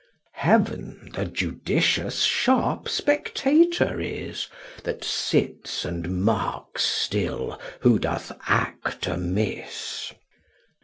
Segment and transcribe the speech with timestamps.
[0.33, 4.47] Heaven the judicious sharp spectator is,
[4.83, 10.11] That sits and marks still who doth act amiss.